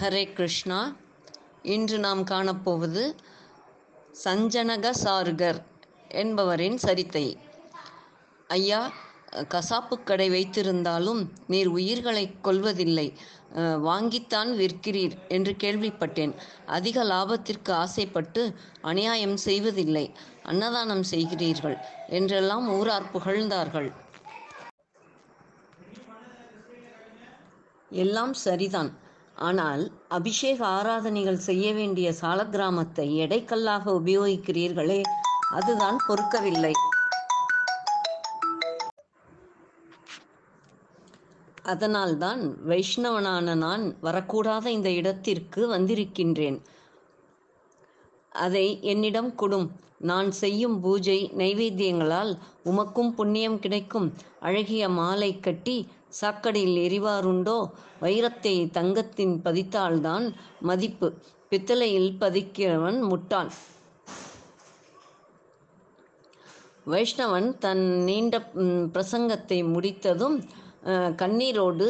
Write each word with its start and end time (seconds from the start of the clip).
ஹரே 0.00 0.32
கிருஷ்ணா. 0.32 0.96
இன்று 1.62 1.98
நாம் 1.98 2.24
காணப்போவது 2.24 3.14
சஞ்சனக 4.24 4.90
சாருகர் 5.04 5.62
என்பவரின் 6.08 6.76
சரித்தை. 6.76 7.38
ஐயா 8.48 8.92
கசாப்பு 9.32 10.02
கடை 10.02 10.30
வைத்திருந்தாலும் 10.30 11.28
நீர் 11.46 11.66
உயிர்களைக் 11.66 12.46
கொல்வதில்லை. 12.46 13.12
வாங்கித்தான் 13.58 14.52
விற்கிறீர் 14.56 15.12
என்று 15.28 15.56
கேள்விப்பட்டேன். 15.58 16.34
அதிக 16.66 17.04
லாபத்திற்கு 17.04 17.70
ஆசைப்பட்டு 17.70 18.54
அநியாயம் 18.80 19.36
செய்வதில்லை. 19.36 20.14
அன்னதானம் 20.42 21.04
செய்கிறீர்கள் 21.10 21.76
என்றெல்லாம் 22.08 22.68
ஊரார் 22.68 23.10
புகழ்ந்தார்கள். 23.10 23.92
எல்லாம் 27.90 28.34
சரிதான். 28.34 29.04
ஆனால் 29.38 29.82
அபிஷேக 30.08 30.66
ஆராதனைகள் 30.66 31.38
செய்ய 31.38 31.72
வேண்டிய 31.74 32.12
சாலக்கிராமத்தை 32.20 33.06
எடைக்கல்லாக 33.24 33.84
உபயோகிக்கிறீர்களே 34.00 35.02
அதுதான் 35.50 35.98
பொறுக்கவில்லை. 36.08 36.72
அதனால்தான் 41.62 42.42
வைஷ்ணவனான 42.68 43.54
நான் 43.54 43.84
வரக்கூடாத 44.02 44.66
இந்த 44.66 44.90
இடத்திற்கு 44.90 45.68
வந்திருக்கின்றேன். 45.68 46.58
அதை 48.30 48.82
என்னிடம் 48.82 49.34
கொடும். 49.34 49.68
நான் 49.98 50.30
செய்யும் 50.30 50.80
பூஜை 50.80 51.30
நைவேத்தியங்களால் 51.36 52.32
உமக்கும் 52.64 53.10
புண்ணியம் 53.10 53.58
கிடைக்கும். 53.58 54.12
அழகிய 54.40 54.88
மாலை 54.88 55.40
கட்டி 55.40 55.88
சாக்கடையில் 56.20 56.76
எரிவாருண்டோ? 56.86 57.58
வைரத்தை 58.00 58.54
தங்கத்தின் 58.70 59.34
பதித்தால்தான் 59.46 60.26
மதிப்பு. 60.60 61.08
பித்தளையில் 61.48 62.10
பதிக்கிறவன் 62.20 63.00
முட்டாள். 63.10 63.50
வைஷ்ணவன் 66.92 67.48
தன் 67.58 67.84
நீண்ட 68.08 68.36
பிரசங்கத்தை 68.94 69.58
முடித்ததும் 69.74 70.36
கண்ணீரோடு 71.22 71.86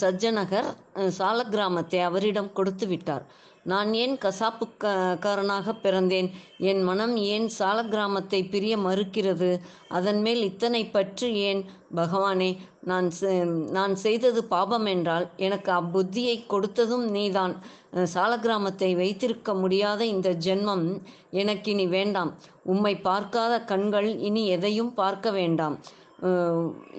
சஜ்ஜனகர் 0.00 0.70
சாலக்கிராமத்தை 1.18 2.00
அவரிடம் 2.08 2.50
கொடுத்து 2.52 2.86
விட்டார் 2.86 3.24
நான் 3.64 3.94
ஏன் 3.94 4.18
கசாப்புக்காரனாக 4.18 5.74
பிறந்தேன்? 5.82 6.28
என் 6.62 6.82
மனம் 6.82 7.16
ஏன் 7.26 7.50
சாலக்கிராமத்தை 7.58 8.50
பிரிய 8.50 8.76
மறுக்கிறது? 8.78 9.50
அதன் 9.88 10.20
மேல் 10.20 10.42
இத்தனை 10.42 10.86
பற்று 10.86 11.34
ஏன்? 11.40 11.62
பகவானே 11.94 12.50
நான் 12.82 13.10
செ- 13.20 13.44
நான் 13.70 13.94
செய்தது 13.96 14.44
பாபம் 14.44 14.86
என்றால் 14.86 15.26
எனக்கு 15.38 15.72
அப்புத்தியை 15.72 16.36
கொடுத்ததும் 16.48 17.08
நீதான். 17.08 17.54
அஹ், 17.92 18.06
சாலக்கிராமத்தை 18.14 18.96
வைத்திருக்க 18.96 19.54
முடியாத 19.54 20.04
இந்த 20.06 20.34
ஜென்மம் 20.40 20.86
எனக்கு 21.34 21.70
இனி 21.70 21.86
வேண்டாம். 21.88 22.32
உம்மை 22.64 22.96
பார்க்காத 23.00 23.60
கண்கள் 23.64 24.18
இனி 24.20 24.46
எதையும் 24.48 24.94
பார்க்க 24.94 25.30
வேண்டாம். 25.30 25.76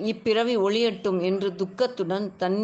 இப்பிறவி 0.06 0.56
ஒளியட்டும் 0.59 1.22
என்று 1.22 1.50
துக்கத்துடன் 1.56 2.31
தன் 2.38 2.58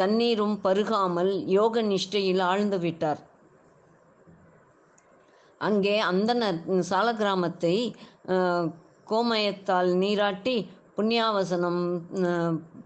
தண்ணீரும் 0.00 0.56
பருகாமல் 0.64 1.32
யோக 1.56 1.82
நிஷ்டையில் 1.90 2.42
ஆழ்ந்து 2.50 2.78
விட்டார். 2.84 3.20
அங்கே 5.60 5.96
அந்தனர் 6.10 6.58
சால 6.90 7.08
கிராமத்தை 7.20 7.76
கோமயத்தால் 9.10 9.90
நீராட்டி 10.02 10.56
புண்ணியாவசனம் 10.96 11.82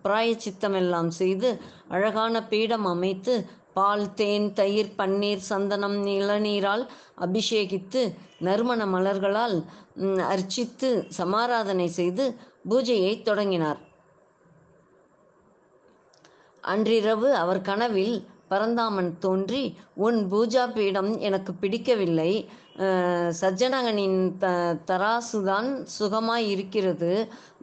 பிராயச்சித்தமெல்லாம் 0.05 1.11
செய்து 1.21 1.49
அழகான 1.95 2.35
பீடம் 2.51 2.87
அமைத்து 2.93 3.35
பால் 3.77 4.07
தேன் 4.21 4.47
தயிர் 4.59 4.95
பன்னீர் 4.99 5.43
சந்தனம் 5.49 5.99
இளநீரால் 6.15 6.85
அபிஷேகித்து 7.27 8.01
நறுமண 8.47 8.81
மலர்களால் 8.95 9.57
அர்ச்சித்து 10.33 10.89
சமாராதனை 11.19 11.89
செய்து 11.99 12.25
பூஜையை 12.71 13.13
தொடங்கினார். 13.29 13.81
அன்றிரவு 16.73 17.29
அவர் 17.35 17.61
கனவில் 17.61 18.17
பரந்தாமன் 18.51 19.11
தோன்றி 19.19 19.63
உன் 19.97 20.19
பூஜா 20.31 20.65
பீடம் 20.75 21.11
எனக்கு 21.19 21.53
பிடிக்கவில்லை. 21.55 22.33
சஜ்ஜனகனின் 23.41 24.19
த 24.43 24.47
தராசுதான் 24.89 25.69
சுகமாய் 25.97 26.47
இருக்கிறது. 26.55 27.13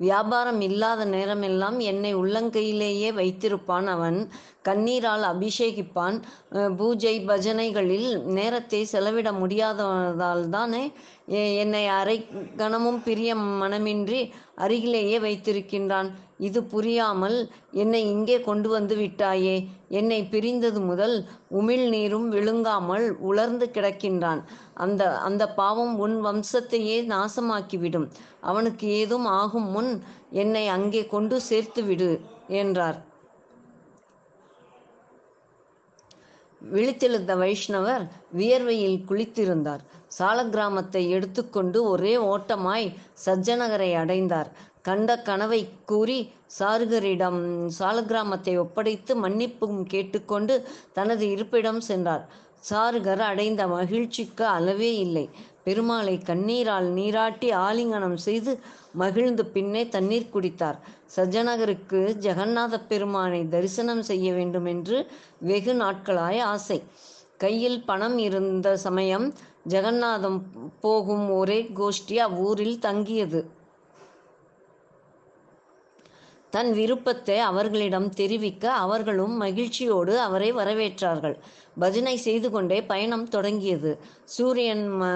வியாபாரம் 0.04 0.60
இல்லாத 0.68 1.02
நேரமெல்லாம் 1.14 1.78
என்னை 1.92 2.12
உள்ளங்கையிலேயே 2.22 3.10
வைத்திருப்பான் 3.20 3.88
அவன். 3.96 4.20
கண்ணீரால் 4.68 5.24
அபிஷேகிப்பான். 5.32 6.18
பூஜை 6.80 7.16
பஜனைகளில் 7.30 8.10
நேரத்தை 8.38 8.82
செலவிட 8.94 9.32
முடியாததால் 9.42 10.44
தானே 10.56 10.84
என்னை 11.64 11.84
அரை 12.00 12.18
கணமும் 12.62 13.00
பிரிய 13.06 13.30
மனமின்றி 13.62 14.22
அருகிலேயே 14.64 15.18
வைத்திருக்கின்றான். 15.20 16.10
இது 16.48 16.60
புரியாமல் 16.74 17.38
என்னை 17.84 18.02
இங்கே 18.14 18.38
கொண்டு 18.50 18.70
வந்து 18.70 18.96
விட்டாயே. 18.96 19.56
என்னை 20.00 20.20
பிரிந்தது 20.34 20.80
முதல் 20.82 21.16
உமிழ் 21.60 21.86
நீரும் 21.94 22.28
விழுங்காமல் 22.30 23.06
உலர்ந்து 23.30 23.68
கிடக்கின்றான். 23.74 24.42
அந்த 24.84 25.02
அந்த 25.20 25.44
பாவம் 25.60 25.94
உன் 25.98 26.16
வம்சத்தையே 26.26 26.98
நாசமாக்கிவிடும். 27.14 28.08
அவனுக்கு 28.42 28.86
ஏதும் 29.00 29.28
ஆகும் 29.40 29.68
முன் 29.76 29.92
என்னை 30.44 30.66
அங்கே 30.68 31.02
கொண்டு 31.08 31.36
சேர்த்து 31.42 31.84
விடு 31.84 32.10
என்றார். 32.62 32.98
விழித்தெழுந்த 36.62 37.32
வைஷ்ணவர் 37.42 38.04
வியர்வையில் 38.38 39.00
குளித்திருந்தார். 39.10 39.82
சாலக்கிராமத்தை 40.18 41.04
எடுத்துக்கொண்டு 41.16 41.80
ஒரே 41.90 42.14
ஓட்டமாய் 42.34 42.88
சஜ்ஜனகரை 43.26 43.92
அடைந்தார். 44.04 44.50
கண்ட 44.82 45.12
கனவை 45.28 45.60
கூறி 45.86 46.18
சாருகரிடம் 46.58 47.40
சாலகிராமத்தை 47.80 48.54
ஒப்படைத்து 48.64 49.14
மன்னிப்பும் 49.24 49.80
கேட்டுக்கொண்டு 49.94 50.56
தனது 50.98 51.26
இருப்பிடம் 51.30 51.82
சென்றார். 51.90 52.26
சாருகர் 52.70 53.20
அடைந்த 53.20 53.68
மகிழ்ச்சிக்கு 53.68 54.46
அளவே 54.46 54.98
இல்லை. 54.98 55.30
பெருமாளை 55.66 56.24
கண்ணீரால் 56.26 56.88
நீராட்டி 56.90 57.52
ஆலிங்கனம் 57.52 58.14
செய்து 58.14 58.60
மகிழ்ந்து 58.92 59.46
பின்னே 59.46 59.90
தண்ணீர் 59.90 60.32
குடித்தார். 60.34 60.78
சஜ்ஜனகருக்கு 61.16 62.02
ஜெகநாத 62.26 62.80
பெருமானை 62.88 63.48
தரிசனம் 63.48 64.02
செய்ய 64.02 64.34
வேண்டும் 64.34 64.66
என்று 64.66 65.08
வெகு 65.40 65.74
நாட்களாய் 65.74 66.40
ஆசை. 66.40 66.84
கையில் 67.38 67.84
பணம் 67.84 68.18
இருந்த 68.18 68.78
சமயம் 68.78 69.34
ஜெகநாதம் 69.70 70.42
போகும் 70.82 71.30
ஒரே 71.32 71.72
கோஷ்டி 71.76 72.18
அவ்வூரில் 72.18 72.80
தங்கியது. 72.80 73.42
தன் 76.56 76.72
விருப்பத்தை 76.80 77.38
அவர்களிடம் 77.50 78.10
தெரிவிக்க 78.20 78.66
அவர்களும் 78.84 79.34
மகிழ்ச்சியோடு 79.44 80.14
அவரை 80.26 80.50
வரவேற்றார்கள். 80.60 81.36
பஜனை 81.80 82.14
செய்து 82.26 82.48
கொண்டே 82.52 82.78
பயணம் 82.92 83.26
தொடங்கியது. 83.36 83.92
சூரியன் 84.36 84.86
ம 85.00 85.10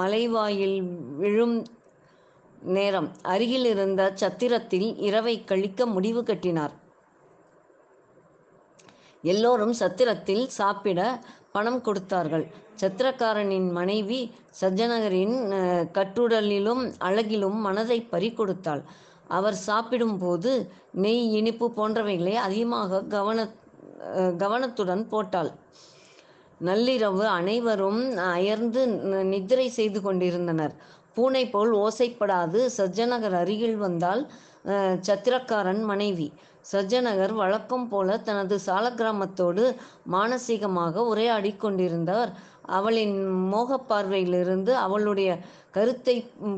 மலைவாயில் 0.00 0.78
விழும் 1.20 1.56
நேரம். 2.76 3.08
அருகில் 3.32 3.68
இருந்த 3.72 4.02
சத்திரத்தில் 4.22 4.88
இரவை 5.08 5.34
கழிக்க 5.50 5.86
முடிவு 5.94 6.22
கட்டினார். 6.22 6.74
எல்லோரும் 9.24 9.74
சத்திரத்தில் 9.82 10.44
சாப்பிட 10.58 11.00
பணம் 11.54 11.80
கொடுத்தார்கள். 11.86 12.44
சத்திரக்காரனின் 12.82 13.70
மனைவி 13.78 14.20
சஜ்ஜனகரின் 14.60 15.36
கட்டுடலிலும் 15.96 16.82
அழகிலும் 17.08 17.58
மனதை 17.66 17.98
பறிகொடுத்தாள் 18.12 18.82
அவர் 19.36 19.56
சாப்பிடும்போது 19.68 20.52
நெய் 21.04 21.24
இனிப்பு 21.38 21.66
போன்றவைகளை 21.78 22.34
அதிகமாக 22.46 23.02
கவன 23.14 23.38
கவனத்துடன் 24.42 25.02
போட்டாள். 25.12 25.50
நள்ளிரவு 26.60 27.24
அனைவரும் 27.38 28.00
அயர்ந்து 28.36 28.82
நித்திரை 29.32 29.66
செய்து 29.78 29.98
கொண்டிருந்தனர். 30.06 30.74
பூனை 31.16 31.42
போல் 31.54 31.72
ஓசைப்படாது 31.84 32.60
சஜ்ஜநகர் 32.76 33.36
அருகில் 33.42 33.78
வந்தால் 33.84 34.22
சத்திரக்காரன் 35.08 35.82
மனைவி. 35.90 36.28
சஜ்ஜநகர் 36.72 37.34
வழக்கம் 37.42 37.86
போல 37.92 38.18
தனது 38.28 38.56
சாலக்கிராமத்தோடு 38.66 39.64
மானசீகமாக 40.14 41.04
உரையாடி 41.12 41.52
கொண்டிருந்தவர். 41.64 42.32
அவளின் 42.78 43.16
மோகப்பார்வையிலிருந்து 43.52 44.72
அவளுடைய 44.86 45.30
கருத்தை 45.76 46.16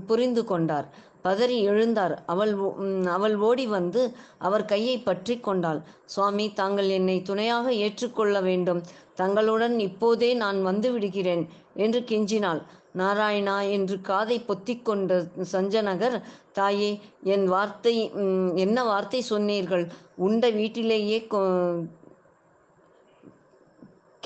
புரிந்து 0.08 0.42
கொண்டார். 0.50 0.88
பதறி 1.22 1.68
எழுந்தார். 1.68 2.18
அவள் 2.26 2.54
ஓ- 2.54 3.02
அவள் 3.04 3.36
ஓடி 3.36 3.66
வந்து 3.66 4.14
அவர் 4.38 4.64
கையை 4.64 4.98
பற்றி 4.98 5.40
கொண்டாள். 5.40 5.82
சுவாமி 6.04 6.52
தாங்கள் 6.52 6.88
என்னை 6.88 7.22
துணையாக 7.22 7.74
ஏற்றுக்கொள்ள 7.74 8.40
வேண்டும். 8.40 8.82
தங்களுடன் 9.14 9.78
இப்போதே 9.78 10.34
நான் 10.34 10.62
வந்து 10.62 10.92
விடுகிறேன் 10.92 11.48
என்று 11.74 12.00
கெஞ்சினாள். 12.00 12.62
நாராயணா 12.96 13.70
என்று 13.70 14.00
காதை 14.00 14.44
பொத்திக்கொண்ட 14.48 15.26
சஞ்சனகர் 15.52 16.22
தாயே 16.52 17.00
என் 17.22 17.46
வார்த்தை 17.46 18.10
என்ன 18.54 18.84
வார்த்தை 18.84 19.20
சொன்னீர்கள்? 19.20 19.92
உண்ட 20.16 20.50
வீட்டிலேயே 20.50 21.26
கொ- 21.30 21.86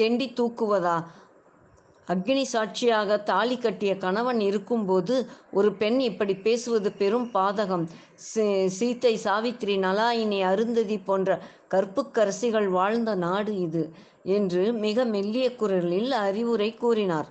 கெண்டி 0.00 0.32
தூக்குவதா? 0.32 1.04
அக்னி 2.08 2.42
சாட்சியாக 2.42 3.18
தாலி 3.20 3.58
கட்டிய 3.58 3.96
கணவன் 3.96 4.40
இருக்கும்போது 4.40 5.14
ஒரு 5.52 5.72
பெண் 5.72 6.00
இப்படி 6.00 6.34
பேசுவது 6.36 6.92
பெரும் 6.92 7.30
பாதகம். 7.34 7.86
சீ- 8.26 8.70
சீத்தை 8.78 9.14
சாவித்திரி 9.14 9.76
நலாயினி 9.78 10.40
அருந்ததி 10.42 10.98
போன்ற 10.98 11.30
கற்புக்கரசிகள் 11.70 12.68
வாழ்ந்த 12.68 13.14
நாடு 13.14 13.60
இது 13.60 13.82
என்று 14.34 14.72
மிக 14.72 15.04
மெல்லிய 15.04 15.54
குரலில் 15.54 16.12
அறிவுரை 16.20 16.74
கூறினார். 16.74 17.28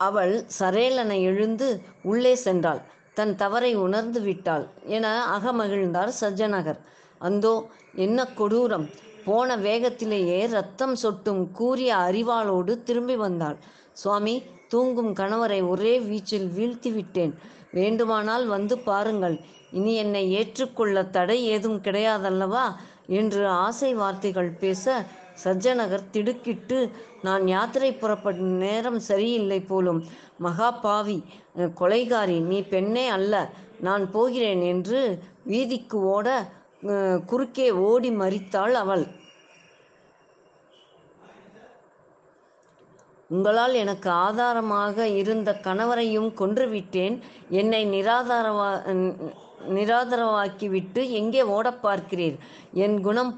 அவள் 0.00 0.44
சரேலனை 0.58 1.20
எழுந்து 1.22 1.68
உள்ளே 2.02 2.38
சென்றாள். 2.44 2.80
தன் 3.14 3.36
தவறை 3.36 3.74
உணர்ந்து 3.76 4.20
விட்டாள் 4.20 4.64
என 4.86 5.06
அகமகிழ்ந்தார் 5.36 6.12
சஜ்ஜனகர் 6.20 6.80
அந்தோ 7.18 7.52
என்ன 7.94 8.24
கொடூரம்! 8.34 8.86
போன 9.24 9.56
வேகத்திலேயே 9.56 10.40
ரத்தம் 10.48 10.94
சொட்டும் 10.94 11.42
கூறிய 11.52 11.90
அறிவாளோடு 12.06 12.72
திரும்பி 12.82 13.16
வந்தாள். 13.16 13.58
சுவாமி 13.92 14.34
தூங்கும் 14.68 15.12
கணவரை 15.14 15.60
ஒரே 15.68 15.94
வீச்சில் 16.10 16.48
வீழ்த்தி 16.58 16.90
விட்டேன். 16.92 17.34
வேண்டுமானால் 17.70 18.46
வந்து 18.46 18.74
பாருங்கள். 18.78 19.36
இனி 19.70 19.94
என்னை 19.94 20.24
ஏற்றுக்கொள்ள 20.32 21.04
தடை 21.16 21.38
ஏதும் 21.44 21.78
கிடையாதல்லவா? 21.82 22.66
என்று 23.06 23.42
ஆசை 23.64 23.90
வார்த்தைகள் 23.94 24.50
பேச 24.60 25.04
சஜ்ஜனகர் 25.44 26.10
திடுக்கிட்டு 26.10 26.78
நான் 27.22 27.44
யாத்திரை 27.48 27.90
புறப்படும் 27.94 28.52
நேரம் 28.64 29.00
சரியில்லை 29.00 29.60
போலும். 29.60 30.00
மகா 30.38 30.68
பாவி 30.84 31.18
கொலைகாரி 31.80 32.38
நீ 32.50 32.58
பெண்ணே 32.62 33.06
அல்ல. 33.08 33.34
நான் 33.80 34.04
போகிறேன் 34.10 34.62
என்று 34.72 35.00
வீதிக்கு 35.48 35.96
ஓட 36.14 36.28
குறுக்கே 37.30 37.66
ஓடி 37.88 38.10
மறித்தாள் 38.22 38.74
அவள். 38.80 39.04
உங்களால் 43.30 43.74
எனக்கு 43.82 44.08
ஆதாரமாக 44.24 45.06
இருந்த 45.20 45.50
கணவரையும் 45.66 46.30
கொன்றுவிட்டேன். 46.40 47.16
என்னை 47.60 47.82
நிராதாரவா 47.94 48.68
நிராதரவாக்கிவிட்டு 49.76 51.02
எங்கே 51.20 51.42
ஓட 51.56 51.68
பார்க்கிறீர்? 51.84 52.36
என் 52.84 52.96
குணம் 53.06 53.32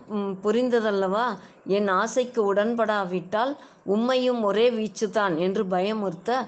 புரிந்ததல்லவா? 0.45 1.27
என் 1.77 1.89
ஆசைக்கு 2.01 2.41
உடன்படாவிட்டால் 2.53 3.53
உம்மையும் 3.95 4.41
ஒரே 4.49 4.67
வீச்சுதான் 4.79 5.35
என்று 5.47 5.65
பயமுறுத்த 5.75 6.41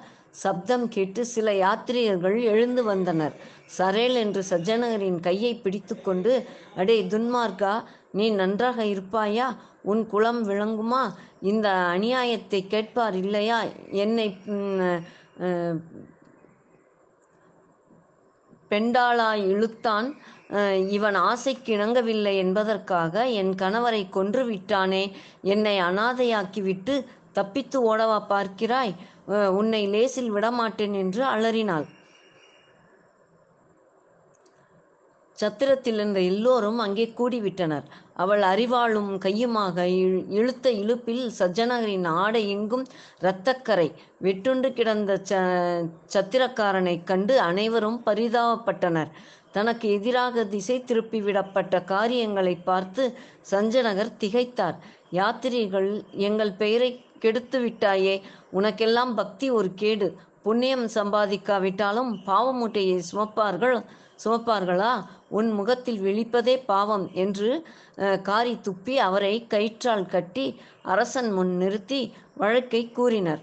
சப்தம் 0.43 0.87
கேட்டு 0.95 1.21
சில 1.35 1.53
யாத்திரியர்கள் 1.65 2.37
எழுந்து 2.53 2.83
வந்தனர். 2.91 3.37
சரேல் 3.77 4.17
என்று 4.25 4.43
சஜ்ஜனகரின் 4.51 5.19
கையை 5.27 5.53
பிடித்துக்கொண்டு 5.65 6.33
அடே 6.81 6.97
துன்மார்க்கா 7.13 7.75
நீ 8.19 8.27
நன்றாக 8.41 8.79
இருப்பாயா? 8.93 9.49
உன் 9.91 10.03
குலம் 10.13 10.41
விளங்குமா? 10.51 11.03
இந்த 11.51 11.69
அநியாயத்தை 11.95 12.61
கேட்பார் 12.75 13.17
இல்லையா? 13.25 13.59
என்னை 14.05 14.27
பெண்டாளாய் 18.71 19.45
இழுத்தான். 19.53 20.09
இவன் 20.97 21.17
ஆசைக்கு 21.29 21.71
இணங்கவில்லை 21.77 22.35
என்பதற்காக 22.43 23.25
என் 23.41 23.53
கணவரை 23.63 24.03
கொன்று 24.17 24.43
விட்டானே 24.51 25.05
என்னை 25.55 25.77
அனாதையாக்கிவிட்டு 25.89 26.95
தப்பித்து 27.39 27.79
ஓடவா 27.91 28.19
பார்க்கிறாய்? 28.33 28.93
உன்னை 29.59 29.83
லேசில் 29.95 30.31
விடமாட்டேன் 30.37 30.95
என்று 31.03 31.23
அலறினாள். 31.35 31.87
சத்திரத்தில் 35.41 35.95
இருந்த 35.95 36.21
எல்லோரும் 36.21 36.79
அங்கே 36.79 37.15
கூடிவிட்டனர். 37.19 37.83
அவள் 38.15 38.43
அறிவாளும் 38.43 39.19
கையுமாக 39.19 39.85
இழு- 39.85 40.31
இழுத்த 40.31 40.71
இழுப்பில் 40.71 41.31
சஜ்ஜனகரின் 41.39 42.07
ஆடை 42.07 42.51
எங்கும் 42.51 42.87
இரத்தக்கரை. 43.21 43.93
வெட்டுண்டு 44.23 44.73
கிடந்த 44.73 45.23
ச 45.29 45.33
சத்திரக்காரனைக் 46.13 47.05
கண்டு 47.05 47.41
அனைவரும் 47.41 48.03
பரிதாபப்பட்டனர். 48.07 49.11
தனக்கு 49.53 49.93
எதிராக 49.93 50.45
திசை 50.45 50.85
திருப்பி 50.85 51.23
விடப்பட்ட 51.23 51.85
காரியங்களை 51.85 52.55
பார்த்து 52.55 53.19
சஞ்சனகர் 53.51 54.13
திகைத்தார். 54.21 54.77
யாத்திரிகள் 55.13 56.05
எங்கள் 56.11 56.53
பெயரை 56.53 57.05
கெடுத்து 57.19 57.61
விட்டாயே 57.61 58.21
உனக்கெல்லாம் 58.53 59.15
பக்தி 59.15 59.51
ஒரு 59.51 59.75
கேடு. 59.75 60.17
புண்ணியம் 60.43 60.87
சம்பாதிக்காவிட்டாலும் 60.87 62.15
பாவமூட்டையை 62.27 63.03
சுமப்பார்கள். 63.13 63.85
சுமப்பார்களா 64.19 64.93
உன் 65.31 65.51
முகத்தில் 65.53 66.01
விழிப்பதே 66.01 66.57
பாவம் 66.67 67.07
என்று 67.15 67.51
அஹ், 67.99 68.21
காரி 68.23 68.55
துப்பி 68.63 68.95
அவரை 69.01 69.47
கயிற்றால் 69.47 70.07
கட்டி 70.07 70.47
அரசன் 70.85 71.31
முன் 71.33 71.57
நிறுத்தி 71.57 72.01
வழக்கை 72.37 72.83
கூறினர். 72.91 73.43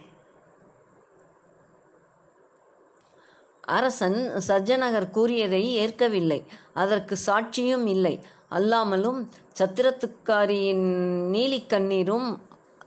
அரசன் 3.69 4.18
சஜ்ஜனகர் 4.48 5.10
கூறியதை 5.10 5.63
ஏற்கவில்லை. 5.75 6.39
அதற்கு 6.74 7.16
சாட்சியும் 7.25 7.86
இல்லை. 7.88 8.16
அல்லாமலும் 8.50 9.19
சத்திரத்துக்காரியின் 9.60 10.86
நீலிக்கண்ணீரும் 11.33 12.30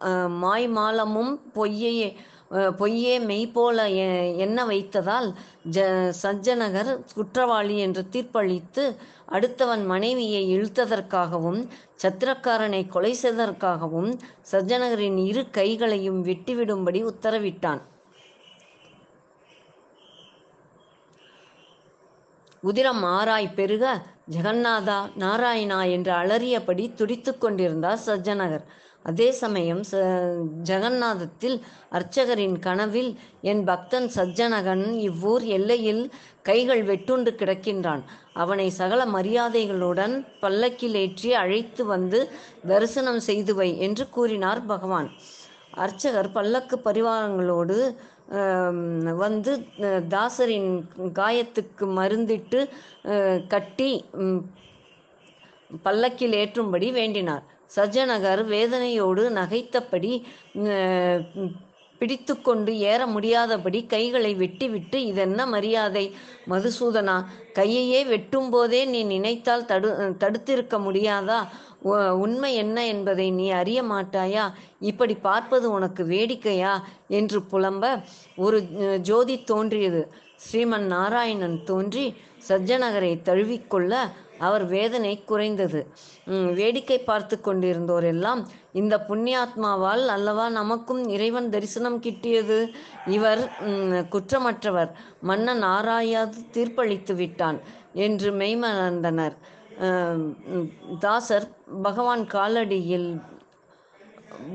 அஹ், 0.04 0.32
மாய்மாலமும் 0.42 1.32
பொய்யே 1.52 1.92
பொய்யே 2.50 3.18
மெய்போல 3.20 3.86
எ- 3.94 4.36
எண்ண 4.36 4.64
வைத்ததால் 4.66 5.34
ஜ 5.70 5.78
சஜ்ஜனகர் 6.22 7.04
குற்றவாளி 7.14 7.78
என்று 7.78 8.08
தீர்ப்பளித்து 8.12 8.84
அடுத்தவன் 9.30 9.84
மனைவியை 9.84 10.58
இழுத்ததற்காகவும் 10.58 11.60
சத்திரக்காரனை 12.02 12.88
கொலை 12.88 13.16
செய்ததற்காகவும் 13.22 14.10
சஜ்ஜனகரின் 14.52 15.26
இரு 15.26 15.50
கைகளையும் 15.50 16.24
வெட்டிவிடும்படி 16.24 17.04
உத்தரவிட்டான். 17.04 17.80
உதிரம் 22.62 23.04
ஆராய் 23.04 23.54
பெருக 23.54 23.84
ஜெகநாதா 24.30 25.10
நாராயணா 25.18 25.90
என்று 25.90 26.12
அலறியபடி 26.12 26.94
துடித்துக் 26.94 27.40
கொண்டிருந்தார் 27.40 27.98
சஜ்ஜனகர் 28.06 28.64
அதே 29.10 29.28
சமயம் 29.40 29.82
ச 29.90 30.00
ஜெகநாதத்தில் 30.68 31.56
அர்ச்சகரின் 31.98 32.56
கனவில் 32.66 33.10
என் 33.50 33.62
பக்தன் 33.70 34.08
சஜ்ஜனகன் 34.16 34.84
இவ்வூர் 35.08 35.44
எல்லையில் 35.56 36.02
கைகள் 36.48 36.82
வெட்டுண்டு 36.90 37.30
கிடக்கின்றான். 37.40 38.02
அவனை 38.42 38.66
சகல 38.80 39.00
மரியாதைகளுடன் 39.16 40.14
பல்லக்கில் 40.42 40.96
ஏற்றி 41.02 41.30
அழைத்து 41.42 41.82
வந்து 41.94 42.20
தரிசனம் 42.70 43.22
செய்து 43.28 43.54
வை 43.60 43.70
என்று 43.86 44.06
கூறினார் 44.16 44.62
பகவான். 44.72 45.10
அர்ச்சகர் 45.84 46.30
பல்லக்கு 46.36 46.76
பரிவாரங்களோடு 46.86 47.78
வந்து 49.24 49.52
தாசரின் 50.14 50.72
காயத்துக்கு 51.18 51.84
மருந்திட்டு 51.98 52.60
கட்டி 53.52 53.90
பல்லக்கில் 55.86 56.36
ஏற்றும்படி 56.40 56.88
வேண்டினார். 56.98 57.44
சஜ்ஜனகர் 57.76 58.42
வேதனையோடு 58.46 59.28
நகைத்தபடி 59.30 60.22
பிடித்து 60.52 61.66
பிடித்துக்கொண்டு 61.98 62.78
ஏற 62.78 63.06
முடியாதபடி 63.06 63.86
கைகளை 63.86 64.34
வெட்டிவிட்டு 64.34 64.94
இதென்ன 64.94 65.46
மரியாதை 65.46 66.14
மதுசூதனா 66.48 67.24
கையையே 67.54 68.06
வெட்டும் 68.06 68.50
போதே 68.50 68.84
நீ 68.84 69.02
நினைத்தால் 69.02 69.64
தடு 69.64 69.88
தடுத்திருக்க 70.20 70.78
முடியாதா? 70.78 71.38
உ- 71.82 72.14
உண்மை 72.20 72.54
என்ன 72.54 72.86
என்பதை 72.86 73.30
நீ 73.30 73.50
அறிய 73.50 73.82
மாட்டாயா? 73.82 74.52
இப்படி 74.80 75.14
பார்ப்பது 75.14 75.70
உனக்கு 75.70 76.04
வேடிக்கையா? 76.04 76.86
என்று 77.08 77.40
புலம்ப 77.40 78.02
ஒரு 78.36 78.62
ஜோதி 79.00 79.42
தோன்றியது. 79.42 80.12
ஸ்ரீமன் 80.36 80.86
நாராயணன் 80.86 81.64
தோன்றி 81.64 82.14
சஜ்ஜனகரை 82.48 83.22
தழுவிக்கொள்ள 83.22 83.92
அவர் 84.38 84.64
வேதனை 84.72 85.12
குறைந்தது. 85.22 85.80
வேடிக்கை 86.58 86.98
பார்த்து 87.00 87.36
கொண்டிருந்தோர் 87.40 88.06
எல்லாம் 88.12 88.42
இந்த 88.74 88.94
புண்ணியாத்மாவால் 89.08 90.04
அல்லவா 90.16 90.46
நமக்கும் 90.58 91.02
இறைவன் 91.08 91.48
தரிசனம் 91.54 91.98
கிட்டியது? 92.02 92.58
இவர் 93.08 93.42
குற்றமற்றவர். 94.14 94.90
மன்னன் 95.22 95.64
ஆராயாது 95.74 96.40
தீர்ப்பளித்து 96.56 97.14
விட்டான் 97.14 97.58
என்று 98.06 98.30
மெய்மறந்தனர். 98.40 99.36
தாசர் 101.00 101.48
பகவான் 101.82 102.24
காலடியில் 102.32 103.10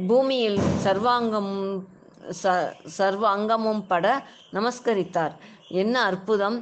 பூமியில் 0.09 0.59
சர்வாங்கம் 0.85 1.53
ச 2.41 2.51
சர்வ 2.97 3.23
அங்கமும் 3.29 3.81
பட 3.87 4.05
நமஸ்கரித்தார். 4.53 5.33
என்ன 5.81 5.95
அற்புதம்! 6.09 6.57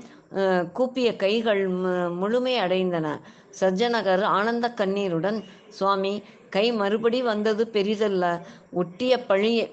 கூப்பிய 0.74 1.16
கைகள் 1.16 1.72
மு- 1.72 2.16
முழுமை 2.16 2.60
அடைந்தன. 2.60 3.20
சஜ்ஜனகர் 3.60 4.22
ஆனந்த 4.22 4.70
கண்ணீருடன் 4.70 5.44
சுவாமி 5.68 6.24
கை 6.50 6.74
மறுபடி 6.74 7.22
வந்தது 7.22 7.70
பெரிதல்ல. 7.74 8.40
ஒட்டிய 8.72 9.26
பழி 9.26 9.68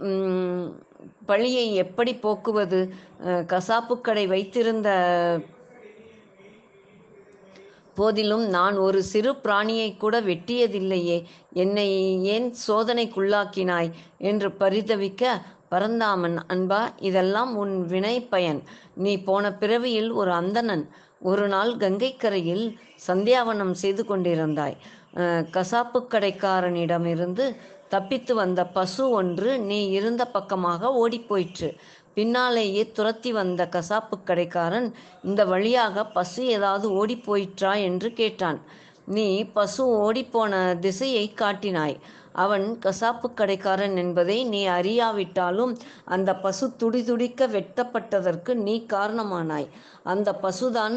பழியை 1.26 1.74
எப்படி 1.74 2.14
போக்குவது? 2.14 2.92
கசாப்புக்கடை 3.24 4.26
வைத்திருந்த 4.26 4.88
போதிலும் 7.94 8.48
நான் 8.48 8.76
ஒரு 8.76 9.02
சிறு 9.02 9.32
பிராணியை 9.32 9.96
கூட 9.96 10.20
வெட்டியதில்லையே. 10.20 11.24
என்னை 11.52 11.88
ஏன் 12.24 12.54
சோதனைக்குள்ளாக்கினாய்? 12.68 13.90
என்று 14.18 14.48
பரிதவிக்க 14.48 15.26
பரந்தாமன் 15.70 16.36
அன்பா 16.52 16.80
இதெல்லாம் 17.08 17.50
உன் 17.56 17.74
வினை 17.86 18.16
பயன் 18.32 18.60
நீ 19.04 19.12
போன 19.28 19.44
பிறவியில் 19.52 20.10
ஒரு 20.20 20.32
அந்தணன். 20.32 20.84
ஒரு 21.30 21.44
நாள் 21.48 21.72
கங்கைக்கரையில் 21.76 22.64
சந்தியாவனம் 23.08 23.74
செய்து 23.82 24.02
கொண்டிருந்தாய். 24.04 24.76
கசாப்பு 25.56 26.00
கடைக்காரனிடமிருந்து 26.12 27.44
தப்பித்து 27.88 28.32
வந்த 28.34 28.60
பசு 28.76 29.04
ஒன்று 29.10 29.50
நீ 29.60 29.78
இருந்த 29.98 30.22
பக்கமாக 30.26 30.90
ஓடிப்போயிற்று. 31.02 31.70
பின்னாலேயே 32.16 32.82
துரத்தி 32.96 33.30
வந்த 33.32 33.62
கசாப்பு 33.74 34.16
கடைக்காரன் 34.24 34.88
இந்த 35.24 35.40
வழியாக 35.44 36.04
பசு 36.16 36.42
ஏதாவது 36.56 36.86
ஓடிப்போயிற்றா? 37.00 37.72
என்று 37.88 38.08
கேட்டான். 38.12 38.60
நீ 39.16 39.28
பசு 39.56 39.82
ஓடிப்போன 40.04 40.54
திசையை 40.78 41.26
காட்டினாய். 41.40 41.96
அவன் 42.44 42.66
கசாப்பு 42.84 43.28
கடைக்காரன் 43.40 43.96
என்பதை 44.02 44.36
நீ 44.52 44.60
அறியாவிட்டாலும் 44.78 45.72
அந்த 46.14 46.30
பசு 46.44 46.66
துடிதுடிக்க 46.80 47.48
வெட்டப்பட்டதற்கு 47.56 48.54
நீ 48.66 48.74
காரணமானாய். 48.94 49.68
அந்த 50.12 50.28
பசுதான் 50.44 50.96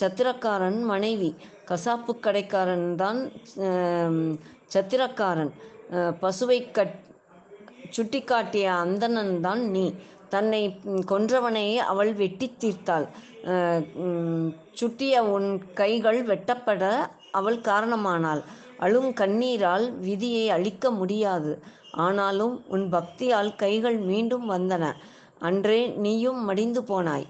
சத்திரக்காரன் 0.00 0.80
மனைவி. 0.92 1.30
கசாப்பு 1.70 2.14
கடைக்காரன் 2.26 2.88
தான் 3.02 3.20
சத்திரக்காரன். 4.74 5.52
பசுவை 6.22 6.58
கட் 6.78 6.96
சுட்டிக்காட்டிய 7.96 8.66
அந்தணன் 8.84 9.34
தான் 9.46 9.62
நீ. 9.74 9.86
தன்னை 10.34 10.60
கொன்றவனை 11.10 11.66
அவள் 11.92 12.12
வெட்டி 12.20 12.46
தீர்த்தாள். 12.62 13.06
சுட்டிய 14.80 15.14
உன் 15.34 15.48
கைகள் 15.80 16.20
வெட்டப்பட 16.30 16.82
அவள் 17.38 17.58
காரணமானாள். 17.68 18.42
அழும் 18.82 19.12
கண்ணீரால் 19.12 19.98
விதியை 19.98 20.50
அழிக்க 20.50 20.90
முடியாது. 20.90 21.62
ஆனாலும் 21.92 22.64
உன் 22.68 22.92
பக்தியால் 22.92 23.56
கைகள் 23.56 23.96
மீண்டும் 23.96 24.50
வந்தன. 24.50 24.92
அன்றே 25.38 25.86
நீயும் 25.86 26.44
மடிந்து 26.44 26.82
போனாய். 26.82 27.26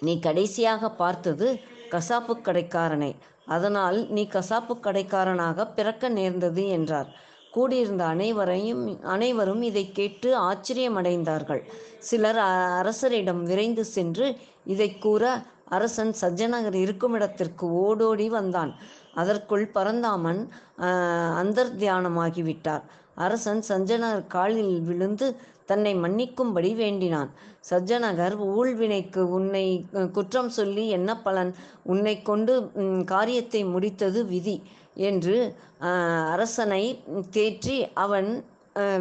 நீ 0.00 0.18
கடைசியாக 0.18 0.90
பார்த்தது 0.90 1.60
கசாப்பு 1.90 2.34
கடைக்காரனை. 2.42 3.14
அதனால் 3.46 4.06
நீ 4.08 4.28
கசாப்பு 4.32 4.80
கடைக்காரனாக 4.82 5.74
பிறக்க 5.74 6.08
நேர்ந்தது 6.08 6.68
என்றார். 6.68 7.08
கூடியிருந்த 7.50 8.04
அனைவரையும் 8.04 9.02
அனைவரும் 9.02 9.62
இதை 9.62 9.92
கேட்டு 9.92 10.38
ஆச்சரியமடைந்தார்கள். 10.38 11.62
சிலர் 11.98 12.38
அ- 12.38 12.82
அரசரிடம் 12.82 13.42
விரைந்து 13.42 13.84
சென்று 13.84 14.36
இதை 14.64 14.98
கூற 14.98 15.42
அரசன் 15.64 16.14
சஜ்ஜனகர் 16.20 16.74
இருக்குமிடத்திற்கு 16.74 17.60
ஓடோடி 17.60 18.28
வந்தான். 18.28 18.74
அதற்குள் 19.20 19.66
பரந்தாமன் 19.76 20.40
அந்தர் 21.42 21.72
தியானமாகிவிட்டார் 21.80 22.84
அரசன் 23.24 23.62
சஞ்சனர் 23.68 24.20
காலில் 24.34 24.74
விழுந்து 24.80 25.26
தன்னை 25.70 25.92
மன்னிக்கும்படி 25.96 26.70
வேண்டினான். 26.74 27.30
சஜ்ஜனகர் 27.70 28.36
ஊழ்வினைக்கு 28.50 29.22
உன்னை 29.38 29.64
குற்றம் 30.12 30.50
சொல்லி 30.58 30.84
என்ன 30.88 31.10
பலன் 31.24 31.50
உன்னை 31.92 32.14
கொண்டு 32.22 32.54
காரியத்தை 33.12 33.60
முடித்தது 33.74 34.20
விதி 34.32 34.56
என்று 35.08 35.36
அரசனை 36.34 36.84
தேற்றி 37.36 37.76
அவன் 38.04 38.30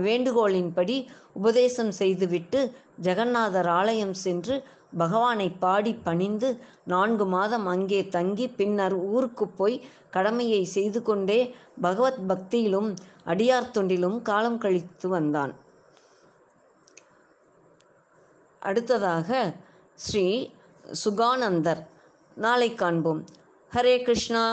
வேண்டுகோளின்படி 0.08 0.98
உபதேசம் 1.34 1.94
செய்துவிட்டு 2.02 2.60
ஜெகநாதர் 3.01 3.68
ஆலயம் 3.68 4.13
சென்று 4.13 4.63
பகவானை 4.98 5.50
பாடி 5.50 5.94
பணிந்து 5.94 6.60
நான்கு 6.84 7.25
மாதம் 7.25 7.66
அங்கே 7.66 8.08
தங்கி 8.08 8.50
பின்னர் 8.50 8.94
ஊருக்கு 8.94 9.48
போய் 9.48 9.88
கடமையை 10.12 10.63
செய்து 10.63 11.01
கொண்டே 11.01 11.56
பகவத் 11.82 12.20
பக்தியிலும் 12.27 12.96
அடியார் 13.25 13.72
தொண்டிலும் 13.74 14.22
காலம் 14.22 14.58
கழித்து 14.58 15.10
வந்தான். 15.10 15.54
அடுத்ததாக 18.60 19.54
ஸ்ரீ 19.94 20.50
சுகானந்தர். 21.06 21.88
நாளை 22.36 22.75
காண்போம். 22.75 23.25
ஹரே 23.74 24.04
கிருஷ்ணா. 24.04 24.44